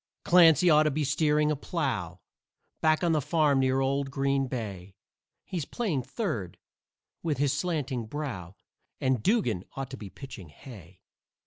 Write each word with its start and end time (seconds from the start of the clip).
Clancy 0.25 0.67
ought 0.67 0.81
to 0.89 0.89
be 0.89 1.03
steering 1.03 1.51
a 1.51 1.55
plow 1.55 2.21
Back 2.81 3.03
on 3.03 3.11
the 3.11 3.21
farm 3.21 3.59
near 3.59 3.81
old 3.81 4.09
Green 4.09 4.47
Bay; 4.47 4.95
He's 5.45 5.63
playing 5.65 6.01
third, 6.01 6.57
with 7.21 7.37
his 7.37 7.53
slanting 7.53 8.07
brow; 8.07 8.55
And 8.99 9.21
Dugan 9.21 9.63
ought 9.75 9.91
to 9.91 9.97
be 9.97 10.09
pitching 10.09 10.49
hay. 10.49 11.01